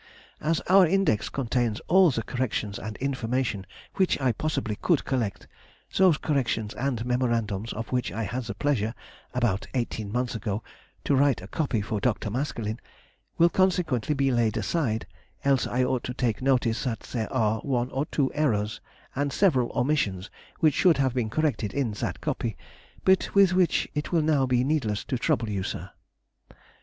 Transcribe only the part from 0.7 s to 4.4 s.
Index contains all the corrections and information which I